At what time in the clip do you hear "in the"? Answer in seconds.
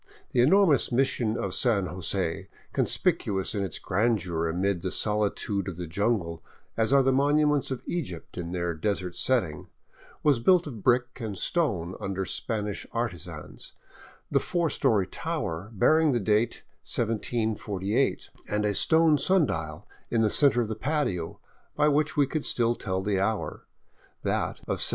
20.09-20.31